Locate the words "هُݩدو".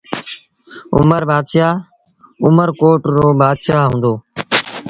3.89-4.13